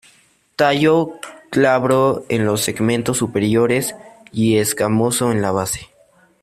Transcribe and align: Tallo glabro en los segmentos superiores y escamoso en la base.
Tallo 0.55 1.19
glabro 1.51 2.25
en 2.27 2.43
los 2.43 2.61
segmentos 2.61 3.17
superiores 3.17 3.93
y 4.31 4.57
escamoso 4.57 5.31
en 5.31 5.43
la 5.43 5.51
base. 5.51 5.89